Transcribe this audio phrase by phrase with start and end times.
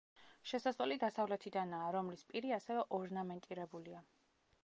[0.51, 4.01] შესასვლელი დასავლეთიდანაა, რომლის პირი ასევე ორნამენტირებულია.